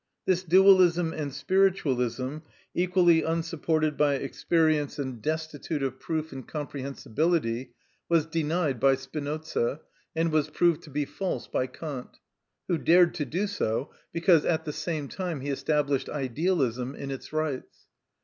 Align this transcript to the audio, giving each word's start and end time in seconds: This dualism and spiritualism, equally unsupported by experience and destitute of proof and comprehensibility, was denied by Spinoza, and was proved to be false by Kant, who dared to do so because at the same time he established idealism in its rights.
This 0.25 0.41
dualism 0.41 1.13
and 1.13 1.31
spiritualism, 1.31 2.37
equally 2.73 3.21
unsupported 3.21 3.97
by 3.97 4.15
experience 4.15 4.97
and 4.97 5.21
destitute 5.21 5.83
of 5.83 5.99
proof 5.99 6.31
and 6.31 6.47
comprehensibility, 6.47 7.75
was 8.09 8.25
denied 8.25 8.79
by 8.79 8.95
Spinoza, 8.95 9.81
and 10.15 10.31
was 10.31 10.49
proved 10.49 10.81
to 10.85 10.89
be 10.89 11.05
false 11.05 11.45
by 11.47 11.67
Kant, 11.67 12.17
who 12.67 12.79
dared 12.79 13.13
to 13.13 13.25
do 13.25 13.45
so 13.45 13.91
because 14.11 14.43
at 14.43 14.65
the 14.65 14.73
same 14.73 15.07
time 15.07 15.41
he 15.41 15.49
established 15.51 16.09
idealism 16.09 16.95
in 16.95 17.11
its 17.11 17.31
rights. 17.31 17.85